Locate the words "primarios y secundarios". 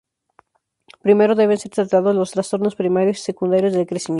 2.75-3.73